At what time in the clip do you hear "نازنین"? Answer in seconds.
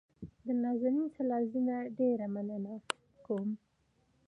0.63-1.07